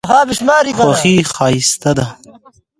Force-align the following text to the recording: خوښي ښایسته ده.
خوښي 0.79 1.13
ښایسته 1.31 1.91
ده. 1.97 2.05